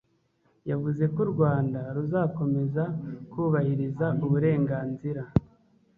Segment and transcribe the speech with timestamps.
[0.69, 2.83] Yavuze ko u Rwanda ruzakomeza
[3.31, 5.21] kubahiriza uburenganzira